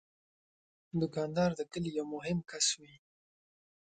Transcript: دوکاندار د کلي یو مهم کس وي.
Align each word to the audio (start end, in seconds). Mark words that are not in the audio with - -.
دوکاندار 1.01 1.49
د 1.55 1.61
کلي 1.71 1.89
یو 1.97 2.05
مهم 2.15 2.37
کس 2.51 2.67
وي. 2.79 2.95